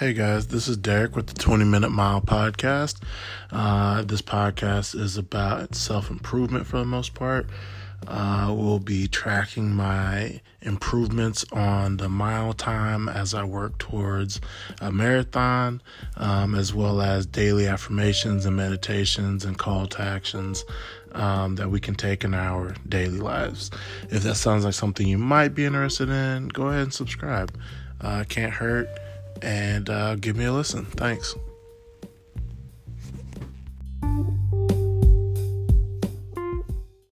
[0.00, 3.02] Hey guys, this is Derek with the 20 Minute Mile Podcast.
[3.52, 7.46] Uh, this podcast is about self improvement for the most part.
[8.08, 14.40] Uh, we'll be tracking my improvements on the mile time as I work towards
[14.80, 15.82] a marathon,
[16.16, 20.64] um, as well as daily affirmations and meditations and call to actions
[21.12, 23.70] um, that we can take in our daily lives.
[24.08, 27.54] If that sounds like something you might be interested in, go ahead and subscribe.
[28.00, 28.88] Uh, can't hurt
[29.42, 30.84] and uh, give me a listen.
[30.86, 31.36] Thanks.